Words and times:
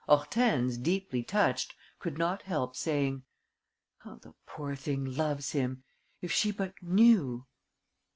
Hortense, 0.07 0.77
deeply 0.77 1.21
touched, 1.21 1.75
could 1.99 2.17
not 2.17 2.41
help 2.41 2.75
saying: 2.75 3.21
"How 3.99 4.15
the 4.15 4.33
poor 4.47 4.75
thing 4.75 5.05
loves 5.15 5.51
him! 5.51 5.83
If 6.21 6.31
she 6.31 6.51
but 6.51 6.73
knew...." 6.81 7.45